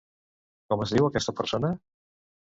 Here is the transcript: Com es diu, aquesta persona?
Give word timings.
Com 0.73 0.81
es 0.85 0.95
diu, 0.95 1.11
aquesta 1.11 1.37
persona? 1.43 1.73